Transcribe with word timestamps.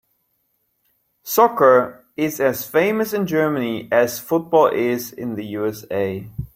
Soccer 1.21 2.03
is 2.17 2.39
as 2.39 2.65
famous 2.65 3.13
in 3.13 3.27
Germany 3.27 3.87
as 3.91 4.17
football 4.19 4.65
is 4.65 5.11
in 5.13 5.35
the 5.35 5.45
USA. 5.45 6.27